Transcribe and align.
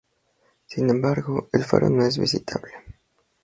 Sin 0.65 0.89
embargo, 0.89 1.47
el 1.53 1.63
faro 1.63 1.87
no 1.91 2.03
es 2.03 2.17
visitable. 2.17 2.73